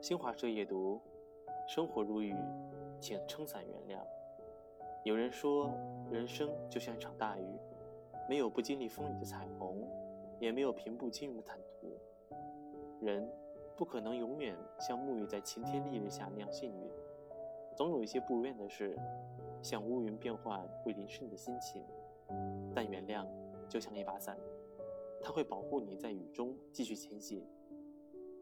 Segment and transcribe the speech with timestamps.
[0.00, 0.98] 新华社夜读：
[1.68, 2.34] 生活如雨，
[2.98, 4.02] 请撑伞原谅。
[5.04, 5.70] 有人说，
[6.10, 7.44] 人生就像一场大雨，
[8.26, 9.86] 没有不经历风雨的彩虹，
[10.40, 11.98] 也没有平步青云的坦途。
[13.02, 13.30] 人
[13.76, 16.90] 不可能永远像沐浴在晴天烈日下那样幸运，
[17.76, 18.98] 总有一些不如愿的事，
[19.60, 21.84] 像乌云变幻会淋湿你的心情。
[22.74, 23.26] 但原谅
[23.68, 24.34] 就像一把伞，
[25.20, 27.44] 它会保护你在雨中继续前行。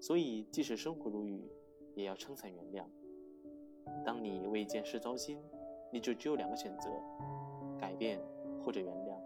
[0.00, 1.50] 所以，即使生活如雨，
[1.94, 2.84] 也要撑伞原谅。
[4.04, 5.38] 当你为一件事糟心，
[5.92, 6.90] 你就只有两个选择：
[7.78, 8.20] 改变
[8.62, 9.16] 或者原谅。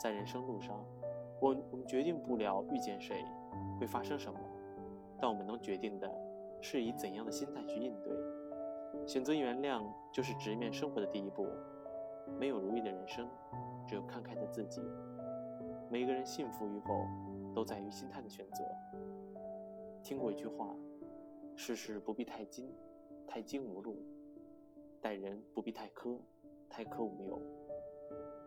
[0.00, 0.84] 在人生路上，
[1.40, 3.24] 我我们决定不了遇见谁，
[3.78, 4.38] 会发生什么，
[5.20, 6.10] 但我们能决定的
[6.60, 8.12] 是以怎样的心态去应对。
[9.06, 9.82] 选择原谅，
[10.12, 11.46] 就是直面生活的第一步。
[12.38, 13.28] 没有如意的人生，
[13.86, 14.80] 只有看开的自己。
[15.90, 17.06] 每个人幸福与否，
[17.54, 18.64] 都在于心态的选择。
[20.02, 20.74] 听过一句话：
[21.56, 22.72] 世事不必太精，
[23.26, 23.94] 太精无路；
[25.00, 26.18] 待人不必太苛，
[26.68, 27.40] 太苛无有。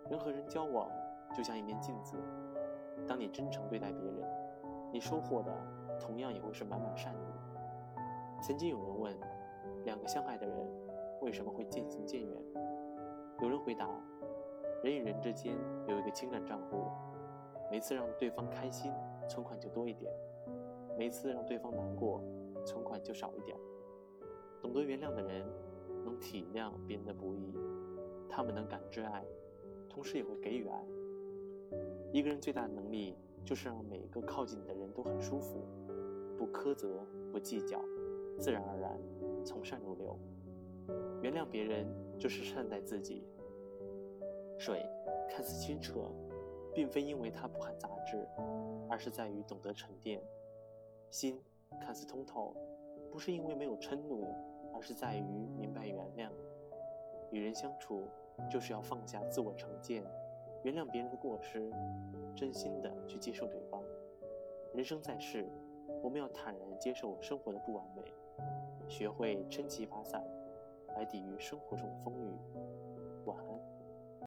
[0.09, 0.91] 人和人交往
[1.35, 2.17] 就像一面镜子，
[3.07, 4.23] 当你真诚对待别人，
[4.91, 5.51] 你收获的
[5.99, 7.17] 同样也会是满满善意。
[8.41, 9.17] 曾经有人问：
[9.85, 10.57] 两个相爱的人
[11.21, 12.31] 为什么会渐行渐远？
[13.41, 13.89] 有人回答：
[14.83, 15.55] 人与人之间
[15.87, 16.85] 有一个情感账户，
[17.75, 18.89] 每次让对方开心，
[19.27, 20.09] 存款就多一点。
[20.97, 22.23] 每次让对方难过，
[22.65, 23.57] 存款就少一点。
[24.61, 25.45] 懂得原谅的人，
[26.05, 27.53] 能体谅别人的不易，
[28.29, 29.25] 他们能感知爱，
[29.89, 30.87] 同时也会给予爱。
[32.13, 35.59] 一个人最大的能力，就是让每一个靠近你的人都很舒服，
[36.37, 37.81] 不苛责，不计较，
[38.39, 38.97] 自然而然，
[39.43, 40.17] 从善如流。
[41.21, 41.85] 原谅别人，
[42.17, 43.27] 就是善待自己。
[44.57, 44.81] 水
[45.29, 46.09] 看似清澈，
[46.75, 48.27] 并非因为它不含杂质，
[48.89, 50.21] 而是在于懂得沉淀。
[51.09, 51.41] 心
[51.79, 52.53] 看似通透，
[53.09, 54.25] 不是因为没有嗔怒，
[54.73, 56.29] 而是在于明白原谅。
[57.31, 58.03] 与人相处，
[58.51, 60.03] 就是要放下自我成见，
[60.63, 61.71] 原谅别人的过失，
[62.35, 63.81] 真心的去接受对方。
[64.73, 65.47] 人生在世，
[66.03, 68.03] 我们要坦然接受生活的不完美，
[68.89, 70.21] 学会撑起一把伞，
[70.95, 72.37] 来抵御生活中的风雨。
[73.25, 73.54] 晚安